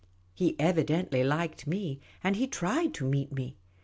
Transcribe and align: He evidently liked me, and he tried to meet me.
He 0.33 0.55
evidently 0.59 1.23
liked 1.23 1.67
me, 1.67 1.99
and 2.23 2.35
he 2.35 2.47
tried 2.47 2.91
to 2.95 3.05
meet 3.05 3.31
me. 3.31 3.55